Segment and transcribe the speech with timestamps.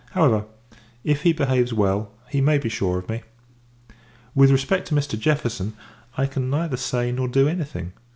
[0.13, 0.45] However,
[1.03, 3.21] if he behaves well, he may be sure of me.
[4.33, 5.13] With respect to Mr.
[5.15, 5.73] Jefferson,
[6.17, 7.93] I can [neither] say nor do any thing.